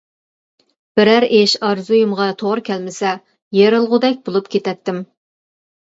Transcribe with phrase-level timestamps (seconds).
[0.99, 3.13] بىرەر ئىش ئارزۇيۇمغا توغرا كەلمىسە،
[3.59, 5.07] يېرىلغۇدەك بولۇپ كېتەتتىم.